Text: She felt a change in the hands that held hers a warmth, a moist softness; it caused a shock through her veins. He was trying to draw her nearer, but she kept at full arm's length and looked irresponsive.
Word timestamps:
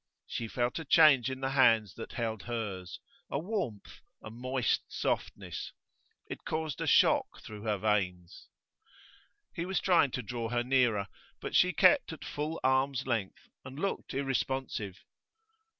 She 0.25 0.47
felt 0.47 0.79
a 0.79 0.83
change 0.85 1.29
in 1.29 1.41
the 1.41 1.51
hands 1.51 1.93
that 1.93 2.13
held 2.13 2.41
hers 2.41 2.99
a 3.29 3.37
warmth, 3.37 4.01
a 4.23 4.31
moist 4.31 4.81
softness; 4.91 5.73
it 6.27 6.43
caused 6.43 6.81
a 6.81 6.87
shock 6.87 7.41
through 7.43 7.61
her 7.65 7.77
veins. 7.77 8.47
He 9.53 9.63
was 9.63 9.79
trying 9.79 10.09
to 10.17 10.23
draw 10.23 10.49
her 10.49 10.63
nearer, 10.63 11.07
but 11.39 11.55
she 11.55 11.71
kept 11.71 12.11
at 12.11 12.25
full 12.25 12.59
arm's 12.63 13.05
length 13.05 13.47
and 13.63 13.77
looked 13.77 14.15
irresponsive. 14.15 15.05